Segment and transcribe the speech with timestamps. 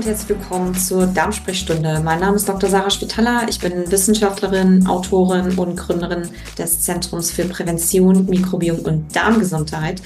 [0.00, 2.00] und herzlich willkommen zur Darmsprechstunde.
[2.02, 2.70] Mein Name ist Dr.
[2.70, 3.42] Sarah Spitaler.
[3.50, 6.22] Ich bin Wissenschaftlerin, Autorin und Gründerin
[6.56, 10.00] des Zentrums für Prävention, Mikrobiom und Darmgesundheit.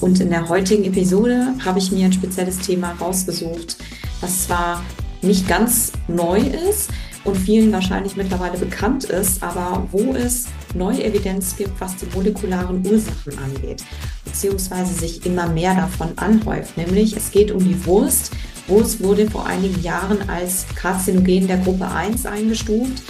[0.00, 3.76] Und in der heutigen Episode habe ich mir ein spezielles Thema rausgesucht,
[4.20, 4.82] was zwar
[5.22, 6.90] nicht ganz neu ist
[7.22, 12.84] und vielen wahrscheinlich mittlerweile bekannt ist, aber wo es neue Evidenz gibt, was die molekularen
[12.84, 13.84] Ursachen angeht,
[14.24, 16.76] beziehungsweise sich immer mehr davon anhäuft.
[16.76, 18.32] Nämlich es geht um die Wurst
[18.68, 23.02] Wurst wurde vor einigen Jahren als Karzinogen der Gruppe 1 eingestuft,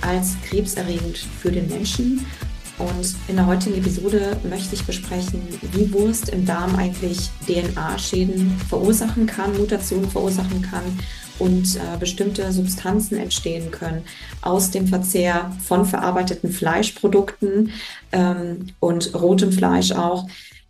[0.00, 2.26] als krebserregend für den Menschen.
[2.78, 5.40] Und in der heutigen Episode möchte ich besprechen,
[5.72, 10.82] wie Wurst im Darm eigentlich DNA-Schäden verursachen kann, Mutationen verursachen kann
[11.38, 14.02] und äh, bestimmte Substanzen entstehen können
[14.42, 17.70] aus dem Verzehr von verarbeiteten Fleischprodukten
[18.10, 20.26] ähm, und rotem Fleisch auch,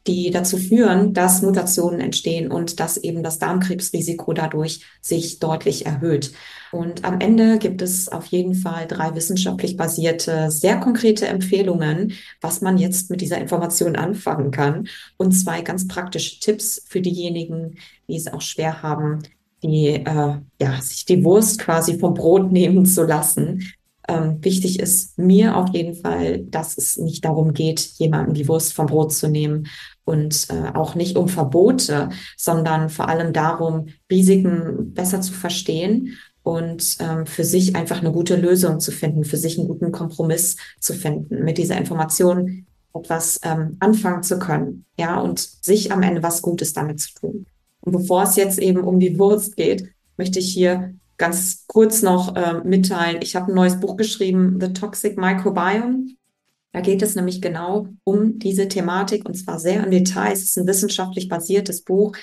[0.06, 6.32] die dazu führen, dass Mutationen entstehen und dass eben das Darmkrebsrisiko dadurch sich deutlich erhöht.
[6.72, 12.60] Und am Ende gibt es auf jeden Fall drei wissenschaftlich basierte, sehr konkrete Empfehlungen, was
[12.60, 17.76] man jetzt mit dieser Information anfangen kann und zwei ganz praktische Tipps für diejenigen,
[18.08, 19.22] die es auch schwer haben,
[19.62, 23.72] die, äh, ja, sich die Wurst quasi vom Brot nehmen zu lassen,
[24.08, 28.72] ähm, wichtig ist mir auf jeden Fall, dass es nicht darum geht, jemanden die Wurst
[28.72, 29.66] vom Brot zu nehmen
[30.04, 36.98] und äh, auch nicht um Verbote, sondern vor allem darum, Risiken besser zu verstehen und
[37.00, 40.92] ähm, für sich einfach eine gute Lösung zu finden, für sich einen guten Kompromiss zu
[40.92, 46.42] finden, mit dieser Information etwas ähm, anfangen zu können, ja, und sich am Ende was
[46.42, 47.46] Gutes damit zu tun.
[47.80, 52.36] Und bevor es jetzt eben um die Wurst geht, möchte ich hier ganz kurz noch
[52.36, 53.20] äh, mitteilen.
[53.22, 56.08] Ich habe ein neues Buch geschrieben, The Toxic Microbiome.
[56.72, 60.32] Da geht es nämlich genau um diese Thematik und zwar sehr im Detail.
[60.32, 62.16] Es ist ein wissenschaftlich basiertes Buch.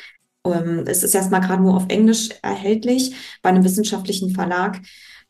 [0.45, 4.81] Ähm, es ist erstmal gerade nur auf Englisch erhältlich bei einem wissenschaftlichen Verlag.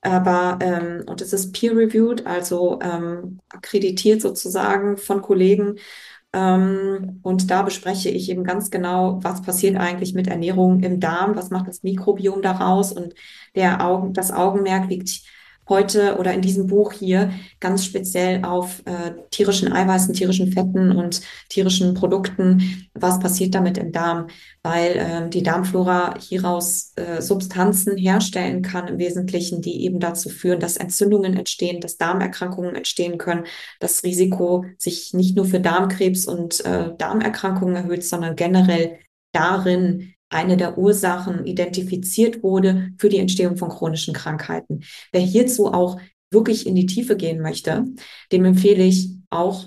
[0.02, 5.76] Aber ähm, und es ist peer-reviewed, also ähm, akkreditiert sozusagen von Kollegen
[6.34, 11.50] und da bespreche ich eben ganz genau, was passiert eigentlich mit Ernährung im Darm, was
[11.50, 12.94] macht das Mikrobiom daraus?
[12.94, 13.14] Und
[13.54, 15.24] der Augen, das Augenmerk liegt
[15.70, 21.22] heute oder in diesem Buch hier ganz speziell auf äh, tierischen Eiweißen, tierischen Fetten und
[21.50, 22.90] tierischen Produkten.
[22.94, 24.28] Was passiert damit im Darm?
[24.64, 30.60] Weil äh, die Darmflora hieraus äh, Substanzen herstellen kann im Wesentlichen, die eben dazu führen,
[30.60, 33.46] dass Entzündungen entstehen, dass Darmerkrankungen entstehen können,
[33.80, 39.00] das Risiko sich nicht nur für Darmkrebs und äh, Darmerkrankungen erhöht, sondern generell
[39.32, 44.82] darin eine der Ursachen identifiziert wurde für die Entstehung von chronischen Krankheiten.
[45.12, 46.00] Wer hierzu auch
[46.32, 47.86] wirklich in die Tiefe gehen möchte,
[48.32, 49.66] dem empfehle ich auch,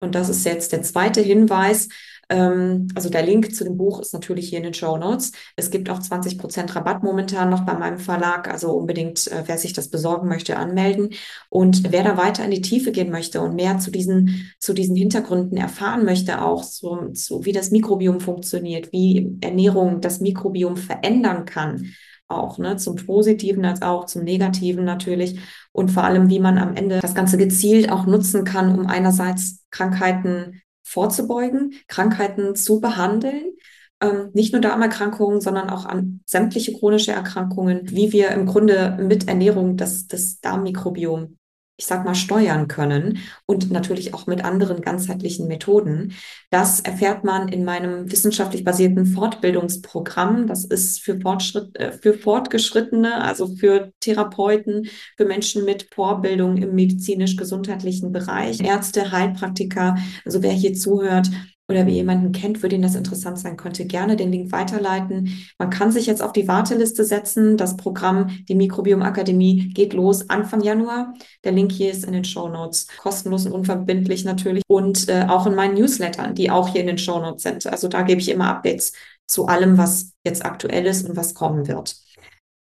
[0.00, 1.88] und das ist jetzt der zweite Hinweis,
[2.28, 5.32] ähm, also der Link zu dem Buch ist natürlich hier in den Show Notes.
[5.56, 8.48] Es gibt auch 20 Prozent Rabatt momentan noch bei meinem Verlag.
[8.48, 11.10] Also unbedingt, äh, wer sich das besorgen möchte, anmelden.
[11.50, 14.96] Und wer da weiter in die Tiefe gehen möchte und mehr zu diesen, zu diesen
[14.96, 21.44] Hintergründen erfahren möchte, auch so, so wie das Mikrobiom funktioniert, wie Ernährung das Mikrobiom verändern
[21.44, 21.92] kann,
[22.28, 25.40] auch ne, zum Positiven als auch zum Negativen natürlich
[25.72, 29.64] und vor allem, wie man am Ende das Ganze gezielt auch nutzen kann, um einerseits
[29.70, 33.56] Krankheiten vorzubeugen, Krankheiten zu behandeln.
[34.00, 39.28] Ähm, nicht nur Darmerkrankungen, sondern auch an sämtliche chronische Erkrankungen, wie wir im Grunde mit
[39.28, 41.36] Ernährung das, das Darmmikrobiom
[41.76, 46.14] ich sag mal, steuern können und natürlich auch mit anderen ganzheitlichen Methoden.
[46.50, 50.46] Das erfährt man in meinem wissenschaftlich basierten Fortbildungsprogramm.
[50.46, 56.74] Das ist für, Fortschritt, äh, für Fortgeschrittene, also für Therapeuten, für Menschen mit Vorbildung im
[56.74, 59.96] medizinisch-gesundheitlichen Bereich, Ärzte, Heilpraktiker.
[60.24, 61.28] Also wer hier zuhört,
[61.68, 65.46] oder wer jemanden kennt, für den das interessant sein könnte, gerne den Link weiterleiten.
[65.58, 67.56] Man kann sich jetzt auf die Warteliste setzen.
[67.56, 71.14] Das Programm, die Mikrobiom Akademie, geht los Anfang Januar.
[71.42, 72.86] Der Link hier ist in den Show Notes.
[72.98, 74.62] Kostenlos und unverbindlich natürlich.
[74.68, 77.66] Und äh, auch in meinen Newslettern, die auch hier in den Show Notes sind.
[77.66, 78.92] Also da gebe ich immer Updates
[79.26, 81.96] zu allem, was jetzt aktuell ist und was kommen wird.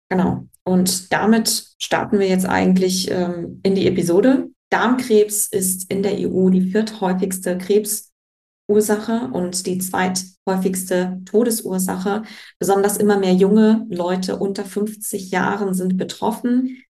[0.09, 0.47] Genau.
[0.63, 4.49] Und damit starten wir jetzt eigentlich ähm, in die Episode.
[4.71, 8.08] Darmkrebs ist in der EU die vierthäufigste Krebs
[8.69, 12.23] Ursache und die zweithäufigste Todesursache.
[12.59, 16.83] Besonders immer mehr junge Leute unter 50 Jahren sind betroffen.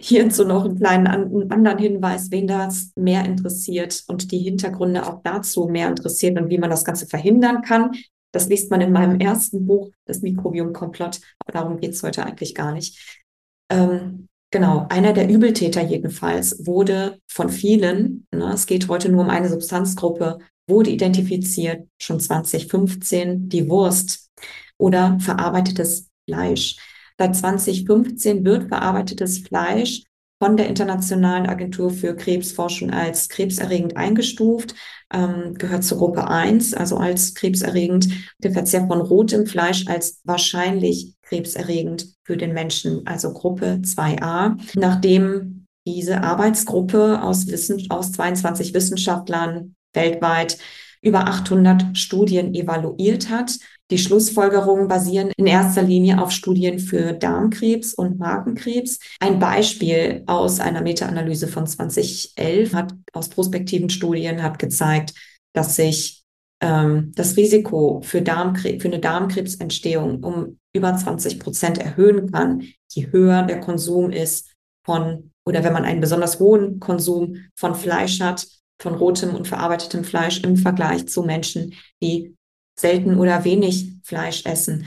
[0.00, 5.66] Hierzu noch einen kleinen anderen Hinweis, wen das mehr interessiert und die Hintergründe auch dazu
[5.66, 7.92] mehr interessiert und wie man das Ganze verhindern kann.
[8.32, 12.54] Das liest man in meinem ersten Buch, das Mikrobiom-Komplott, aber darum geht es heute eigentlich
[12.54, 13.20] gar nicht.
[13.68, 19.30] Ähm, Genau, einer der Übeltäter jedenfalls wurde von vielen, ne, es geht heute nur um
[19.30, 20.38] eine Substanzgruppe,
[20.70, 24.30] wurde identifiziert, schon 2015, die Wurst
[24.78, 26.76] oder verarbeitetes Fleisch.
[27.18, 30.04] Seit 2015 wird verarbeitetes Fleisch
[30.42, 34.74] von der Internationalen Agentur für Krebsforschung als krebserregend eingestuft,
[35.12, 38.08] ähm, gehört zur Gruppe 1, also als krebserregend.
[38.38, 44.56] Der Verzehr von rotem Fleisch als wahrscheinlich krebserregend für den Menschen, also Gruppe 2a.
[44.76, 50.58] Nachdem diese Arbeitsgruppe aus, Wissen, aus 22 Wissenschaftlern weltweit
[51.02, 53.58] über 800 Studien evaluiert hat,
[53.90, 59.00] die Schlussfolgerungen basieren in erster Linie auf Studien für Darmkrebs und Magenkrebs.
[59.18, 65.14] Ein Beispiel aus einer Meta-Analyse von 2011 hat aus prospektiven Studien hat gezeigt,
[65.54, 66.22] dass sich
[66.60, 72.62] ähm, das Risiko für, Darmkrebs, für eine Darmkrebsentstehung um über 20 Prozent erhöhen kann,
[72.92, 74.52] je höher der Konsum ist
[74.84, 78.46] von oder wenn man einen besonders hohen Konsum von Fleisch hat,
[78.80, 82.34] von rotem und verarbeitetem Fleisch im Vergleich zu Menschen, die
[82.78, 84.86] selten oder wenig Fleisch essen,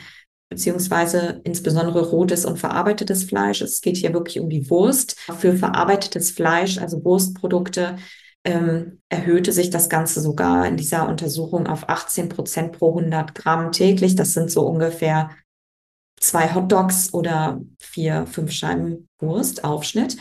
[0.49, 3.61] beziehungsweise insbesondere rotes und verarbeitetes Fleisch.
[3.61, 5.19] Es geht hier wirklich um die Wurst.
[5.19, 7.97] Für verarbeitetes Fleisch, also Wurstprodukte,
[8.45, 13.71] ähm, erhöhte sich das Ganze sogar in dieser Untersuchung auf 18 Prozent pro 100 Gramm
[13.71, 14.15] täglich.
[14.15, 15.29] Das sind so ungefähr
[16.19, 20.17] zwei Hotdogs oder vier, fünf Scheiben Wurst, Aufschnitt.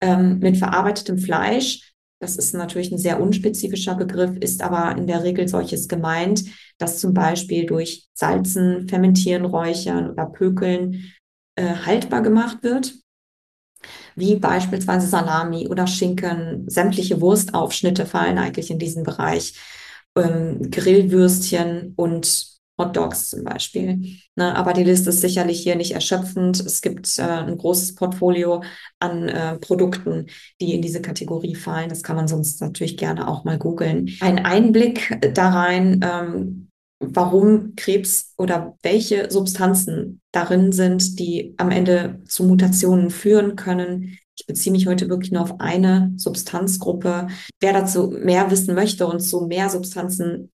[0.00, 1.93] Ähm, mit verarbeitetem Fleisch
[2.24, 6.44] das ist natürlich ein sehr unspezifischer Begriff, ist aber in der Regel solches gemeint,
[6.78, 11.12] dass zum Beispiel durch Salzen, Fermentieren, Räuchern oder Pökeln
[11.56, 12.94] äh, haltbar gemacht wird,
[14.16, 16.64] wie beispielsweise Salami oder Schinken.
[16.66, 19.54] Sämtliche Wurstaufschnitte fallen eigentlich in diesen Bereich.
[20.16, 24.18] Ähm, Grillwürstchen und Hot Dogs zum Beispiel.
[24.34, 26.58] Ne, aber die Liste ist sicherlich hier nicht erschöpfend.
[26.60, 28.62] Es gibt äh, ein großes Portfolio
[28.98, 30.26] an äh, Produkten,
[30.60, 31.88] die in diese Kategorie fallen.
[31.88, 34.10] Das kann man sonst natürlich gerne auch mal googeln.
[34.20, 36.68] Ein Einblick da rein, ähm,
[36.98, 44.18] warum Krebs oder welche Substanzen darin sind, die am Ende zu Mutationen führen können.
[44.36, 47.28] Ich beziehe mich heute wirklich nur auf eine Substanzgruppe.
[47.60, 50.50] Wer dazu mehr wissen möchte und zu mehr Substanzen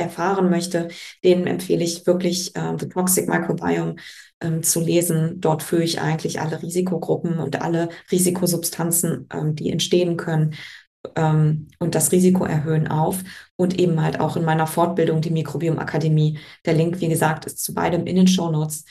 [0.00, 0.88] erfahren möchte,
[1.22, 3.96] denen empfehle ich wirklich äh, The Toxic Microbiome
[4.40, 5.40] ähm, zu lesen.
[5.40, 10.54] Dort führe ich eigentlich alle Risikogruppen und alle Risikosubstanzen, ähm, die entstehen können
[11.16, 13.22] ähm, und das Risiko erhöhen auf.
[13.56, 16.38] Und eben halt auch in meiner Fortbildung, die Mikrobiom Akademie.
[16.64, 18.84] Der Link, wie gesagt, ist zu beidem in den Show Notes.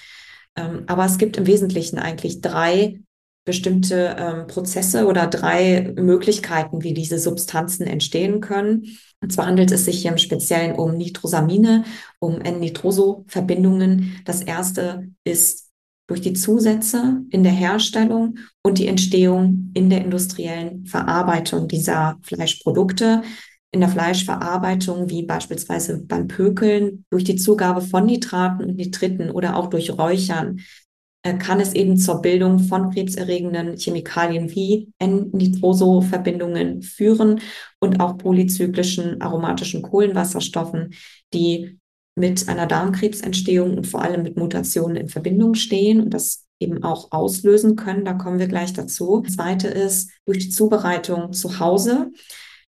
[0.56, 3.00] Ähm, aber es gibt im Wesentlichen eigentlich drei
[3.50, 8.84] bestimmte ähm, Prozesse oder drei Möglichkeiten, wie diese Substanzen entstehen können.
[9.22, 11.84] Und zwar handelt es sich hier im Speziellen um Nitrosamine,
[12.20, 14.22] um N-Nitroso-Verbindungen.
[14.24, 15.72] Das erste ist
[16.06, 23.24] durch die Zusätze in der Herstellung und die Entstehung in der industriellen Verarbeitung dieser Fleischprodukte.
[23.72, 29.56] In der Fleischverarbeitung, wie beispielsweise beim Pökeln, durch die Zugabe von Nitraten und Nitriten oder
[29.56, 30.60] auch durch Räuchern
[31.24, 37.42] kann es eben zur Bildung von krebserregenden Chemikalien wie N-Nitroso-Verbindungen führen
[37.80, 40.94] und auch polyzyklischen aromatischen Kohlenwasserstoffen,
[41.34, 41.80] die
[42.16, 47.12] mit einer Darmkrebsentstehung und vor allem mit Mutationen in Verbindung stehen und das eben auch
[47.12, 48.06] auslösen können.
[48.06, 49.22] Da kommen wir gleich dazu.
[49.26, 52.12] Das zweite ist durch die Zubereitung zu Hause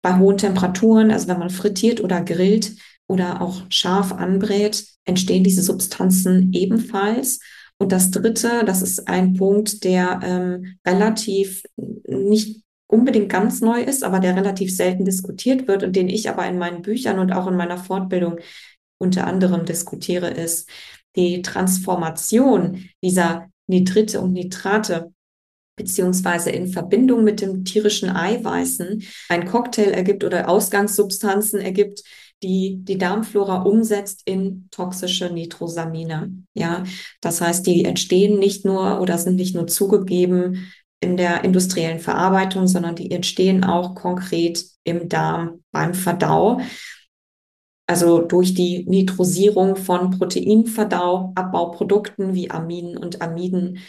[0.02, 2.74] bei hohen Temperaturen, also wenn man frittiert oder grillt
[3.08, 7.40] oder auch scharf anbrät, entstehen diese Substanzen ebenfalls.
[7.82, 14.04] Und das Dritte, das ist ein Punkt, der ähm, relativ nicht unbedingt ganz neu ist,
[14.04, 17.48] aber der relativ selten diskutiert wird und den ich aber in meinen Büchern und auch
[17.48, 18.38] in meiner Fortbildung
[19.00, 20.70] unter anderem diskutiere, ist
[21.16, 25.12] die Transformation dieser Nitrite und Nitrate
[25.76, 32.04] beziehungsweise in Verbindung mit dem tierischen Eiweißen ein Cocktail ergibt oder Ausgangssubstanzen ergibt,
[32.44, 36.44] die die Darmflora umsetzt in toxische Nitrosamine.
[36.54, 36.84] Ja,
[37.22, 42.68] das heißt, die entstehen nicht nur oder sind nicht nur zugegeben in der industriellen Verarbeitung,
[42.68, 46.62] sondern die entstehen auch konkret im Darm beim Verdau.
[47.88, 53.80] Also durch die Nitrosierung von Proteinverdau, Abbauprodukten wie Aminen und Amiden,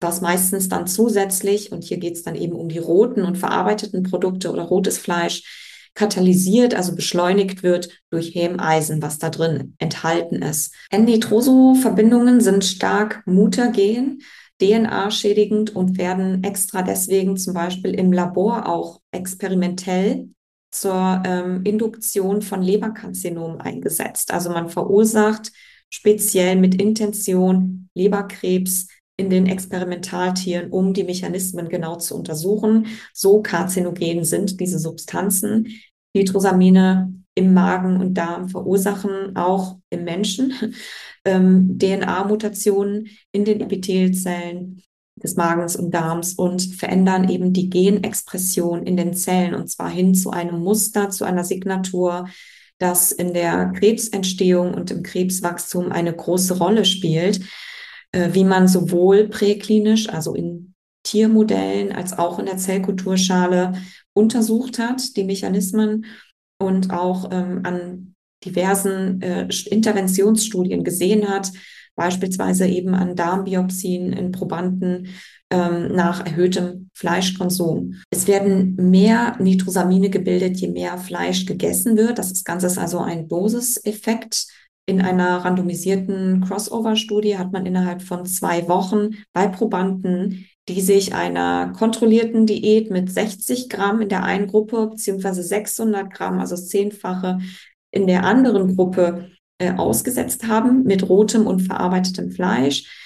[0.00, 4.02] was meistens dann zusätzlich, und hier geht es dann eben um die roten und verarbeiteten
[4.02, 10.74] Produkte oder rotes Fleisch, katalysiert, also beschleunigt wird durch Hemeisen, was da drin enthalten ist.
[10.90, 14.22] N-Nitroso-Verbindungen sind stark mutagen,
[14.60, 20.28] DNA-schädigend und werden extra deswegen zum Beispiel im Labor auch experimentell
[20.70, 24.32] zur ähm, Induktion von Leberkarzinomen eingesetzt.
[24.32, 25.52] Also man verursacht
[25.90, 32.86] speziell mit Intention Leberkrebs in den Experimentaltieren, um die Mechanismen genau zu untersuchen.
[33.12, 35.68] So karzinogen sind diese Substanzen.
[36.14, 40.52] Nitrosamine im Magen und Darm verursachen auch im Menschen
[41.24, 44.82] ähm, DNA-Mutationen in den Epithelzellen
[45.16, 50.14] des Magens und Darms und verändern eben die Genexpression in den Zellen und zwar hin
[50.14, 52.28] zu einem Muster, zu einer Signatur,
[52.78, 57.40] das in der Krebsentstehung und im Krebswachstum eine große Rolle spielt,
[58.32, 63.74] wie man sowohl präklinisch, also in Tiermodellen, als auch in der Zellkulturschale
[64.14, 66.06] untersucht hat, die Mechanismen
[66.58, 71.50] und auch ähm, an diversen äh, Interventionsstudien gesehen hat,
[71.96, 75.08] beispielsweise eben an Darmbiopsien in Probanden
[75.50, 77.94] ähm, nach erhöhtem Fleischkonsum.
[78.10, 82.18] Es werden mehr Nitrosamine gebildet, je mehr Fleisch gegessen wird.
[82.18, 84.46] Das Ganze ist also ein Dosiseffekt.
[84.86, 91.72] In einer randomisierten Crossover-Studie hat man innerhalb von zwei Wochen bei Probanden, die sich einer
[91.72, 97.38] kontrollierten Diät mit 60 Gramm in der einen Gruppe beziehungsweise 600 Gramm, also Zehnfache
[97.92, 103.00] in der anderen Gruppe äh, ausgesetzt haben mit rotem und verarbeitetem Fleisch.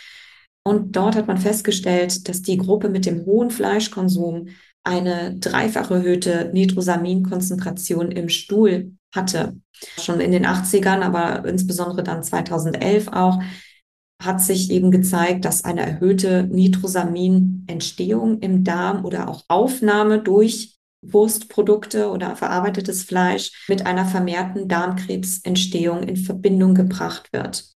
[0.65, 4.49] Und dort hat man festgestellt, dass die Gruppe mit dem hohen Fleischkonsum
[4.83, 9.57] eine dreifach erhöhte Nitrosaminkonzentration im Stuhl hatte.
[10.01, 13.41] Schon in den 80ern, aber insbesondere dann 2011 auch,
[14.23, 22.11] hat sich eben gezeigt, dass eine erhöhte Nitrosaminentstehung im Darm oder auch Aufnahme durch Wurstprodukte
[22.11, 27.73] oder verarbeitetes Fleisch mit einer vermehrten Darmkrebsentstehung in Verbindung gebracht wird.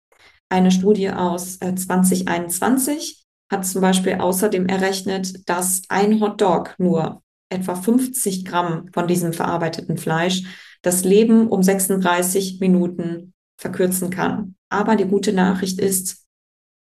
[0.49, 7.75] Eine Studie aus 2021 äh, hat zum Beispiel außerdem errechnet, dass ein Hotdog nur etwa
[7.75, 10.45] 50 Gramm von diesem verarbeiteten Fleisch
[10.83, 14.55] das Leben um 36 Minuten verkürzen kann.
[14.71, 16.27] Aber die gute Nachricht ist,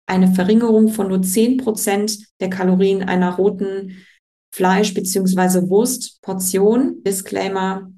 [0.07, 4.05] eine Verringerung von nur 10 Prozent der Kalorien einer roten
[4.55, 5.69] Fleisch- bzw.
[5.69, 7.03] Wurstportion.
[7.05, 7.91] Disclaimer,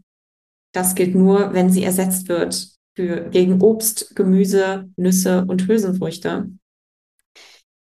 [0.73, 6.51] das gilt nur, wenn sie ersetzt wird für, gegen Obst, Gemüse, Nüsse und Hülsenfrüchte.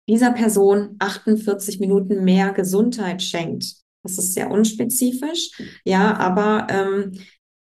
[0.09, 3.77] Dieser Person 48 Minuten mehr Gesundheit schenkt.
[4.03, 5.51] Das ist sehr unspezifisch,
[5.85, 7.13] ja, aber ähm,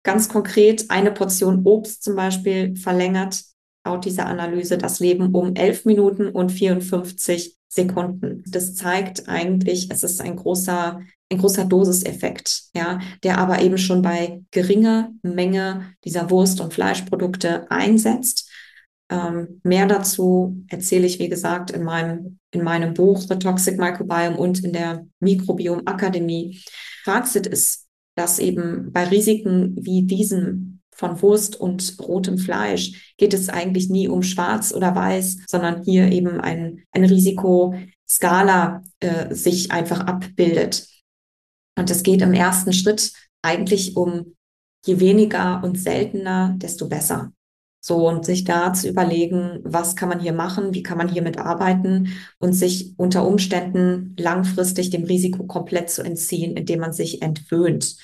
[0.03, 3.43] ganz konkret eine Portion Obst zum Beispiel verlängert
[3.85, 8.43] laut dieser Analyse das Leben um 11 Minuten und 54 Sekunden.
[8.47, 14.03] Das zeigt eigentlich, es ist ein großer, ein großer Dosiseffekt, ja, der aber eben schon
[14.03, 18.51] bei geringer Menge dieser Wurst- und Fleischprodukte einsetzt.
[19.09, 24.37] Ähm, mehr dazu erzähle ich, wie gesagt, in meinem, in meinem Buch The Toxic Microbiome
[24.37, 26.63] und in der Mikrobiom Akademie.
[27.05, 27.87] Fazit ist,
[28.21, 34.09] dass eben bei Risiken wie diesem von Wurst und rotem Fleisch geht es eigentlich nie
[34.09, 40.87] um schwarz oder weiß, sondern hier eben ein, eine Risikoskala äh, sich einfach abbildet.
[41.79, 44.37] Und es geht im ersten Schritt eigentlich um
[44.85, 47.33] je weniger und seltener, desto besser.
[47.83, 51.23] So, und sich da zu überlegen, was kann man hier machen, wie kann man hier
[51.23, 57.97] mitarbeiten und sich unter Umständen langfristig dem Risiko komplett zu entziehen, indem man sich entwöhnt.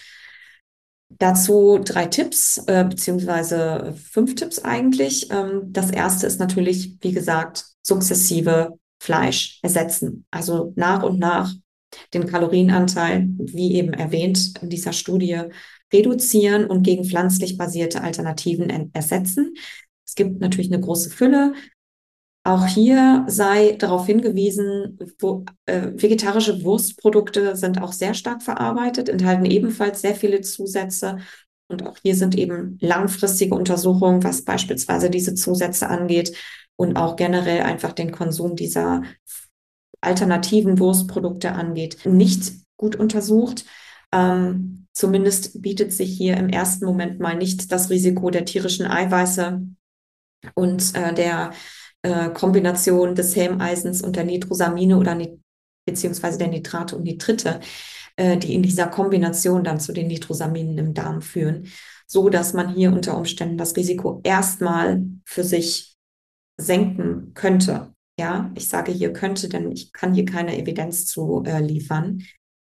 [1.11, 5.31] Dazu drei Tipps, äh, beziehungsweise fünf Tipps eigentlich.
[5.31, 10.27] Ähm, das erste ist natürlich, wie gesagt, sukzessive Fleisch ersetzen.
[10.31, 11.53] Also nach und nach
[12.13, 15.43] den Kalorienanteil, wie eben erwähnt in dieser Studie,
[15.93, 19.55] reduzieren und gegen pflanzlich basierte Alternativen ersetzen.
[20.07, 21.55] Es gibt natürlich eine große Fülle
[22.47, 29.47] auch hier sei darauf hingewiesen, wo, äh, vegetarische Wurstprodukte sind auch sehr stark verarbeitet, enthalten
[29.47, 31.19] ebenfalls sehr viele Zusätze.
[31.67, 36.37] Und auch hier sind eben langfristige Untersuchungen, was beispielsweise diese Zusätze angeht
[36.77, 39.03] und auch generell einfach den Konsum dieser
[40.01, 43.65] alternativen Wurstprodukte angeht, nicht gut untersucht.
[44.17, 49.63] Ähm, zumindest bietet sich hier im ersten Moment mal nicht das Risiko der tierischen Eiweiße
[50.55, 51.53] und äh, der
[52.03, 55.41] äh, Kombination des Helmeisens und der Nitrosamine oder Nit
[55.89, 57.61] beziehungsweise der Nitrate und Nitrite,
[58.17, 61.69] äh, die in dieser Kombination dann zu den Nitrosaminen im Darm führen,
[62.09, 65.97] so dass man hier unter Umständen das Risiko erstmal für sich
[66.59, 67.93] senken könnte.
[68.19, 72.23] Ja, ich sage hier könnte, denn ich kann hier keine Evidenz zu äh, liefern.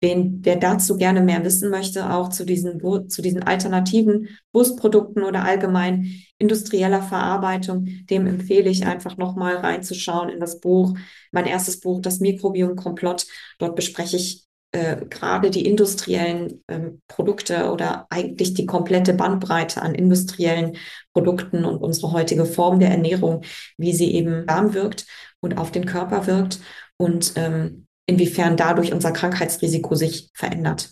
[0.04, 5.44] Wen, wer dazu gerne mehr wissen möchte, auch zu diesen, zu diesen alternativen Wurstprodukten oder
[5.44, 10.94] allgemein industrieller Verarbeitung, dem empfehle ich einfach nochmal reinzuschauen in das Buch,
[11.32, 13.26] mein erstes Buch, das Mikrobiom Komplott.
[13.58, 19.94] Dort bespreche ich äh, gerade die industriellen ähm, Produkte oder eigentlich die komplette Bandbreite an
[19.94, 20.76] industriellen
[21.14, 23.40] Produkten und unsere heutige Form der Ernährung,
[23.78, 25.06] wie sie eben warm wirkt
[25.40, 26.58] und auf den Körper wirkt.
[26.98, 30.90] Und ähm, inwiefern dadurch unser Krankheitsrisiko sich verändert.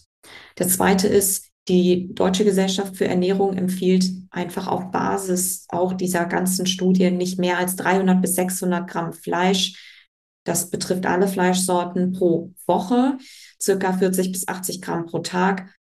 [0.58, 6.66] Der zweite ist, Die Deutsche Gesellschaft für Ernährung empfiehlt einfach auf Basis auch dieser ganzen
[6.66, 10.02] Studien nicht mehr als 300 bis 600 Gramm Fleisch.
[10.44, 13.16] Das betrifft alle Fleischsorten pro Woche,
[13.60, 15.72] circa 40 bis 80 Gramm pro Tag.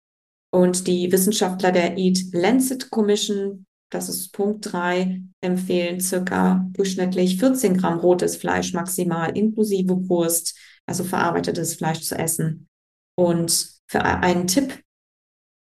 [0.50, 7.78] Und die Wissenschaftler der Eat Lancet Commission, das ist Punkt 3, empfehlen circa durchschnittlich 14
[7.78, 10.58] Gramm rotes Fleisch maximal inklusive Wurst,
[10.90, 12.68] also verarbeitetes Fleisch zu essen.
[13.16, 14.82] Und für einen Tipp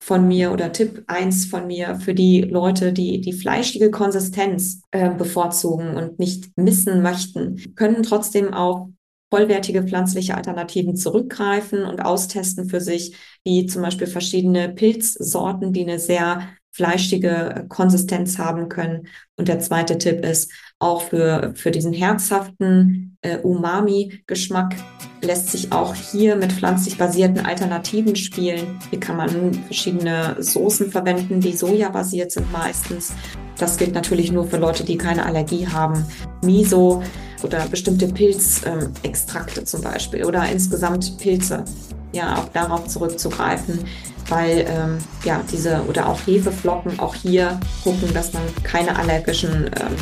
[0.01, 5.09] von mir oder Tipp eins von mir für die Leute, die die fleischige Konsistenz äh,
[5.09, 8.89] bevorzugen und nicht missen möchten, können trotzdem auch
[9.31, 15.99] vollwertige pflanzliche Alternativen zurückgreifen und austesten für sich, wie zum Beispiel verschiedene Pilzsorten, die eine
[15.99, 19.07] sehr fleischige Konsistenz haben können.
[19.35, 24.75] Und der zweite Tipp ist, auch für, für diesen herzhaften äh, Umami-Geschmack
[25.21, 28.79] lässt sich auch hier mit pflanzlich basierten Alternativen spielen.
[28.89, 33.11] Hier kann man verschiedene Soßen verwenden, die sojabasiert sind meistens.
[33.57, 36.05] Das gilt natürlich nur für Leute, die keine Allergie haben.
[36.45, 37.03] Miso
[37.43, 41.65] oder bestimmte Pilzextrakte ähm, zum Beispiel oder insgesamt Pilze.
[42.11, 43.85] Ja, auch darauf zurückzugreifen,
[44.29, 49.95] weil ähm, ja diese oder auch Hefeflocken auch hier gucken, dass man keine allergischen ähm,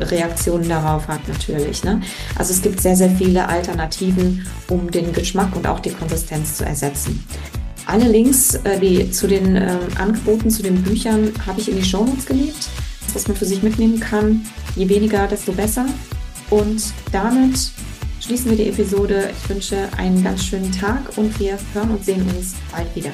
[0.00, 1.84] Reaktionen darauf hat natürlich.
[1.84, 2.00] Ne?
[2.36, 6.64] Also es gibt sehr, sehr viele Alternativen, um den Geschmack und auch die Konsistenz zu
[6.64, 7.24] ersetzen.
[7.86, 11.84] Alle Links äh, die, zu den ähm, Angeboten, zu den Büchern habe ich in die
[11.84, 12.68] Shownotes gelegt,
[13.12, 14.46] was man für sich mitnehmen kann.
[14.74, 15.86] Je weniger, desto besser.
[16.50, 16.82] Und
[17.12, 17.70] damit
[18.24, 19.30] schließen wir die Episode.
[19.38, 23.12] Ich wünsche einen ganz schönen Tag und wir hören und sehen uns bald wieder.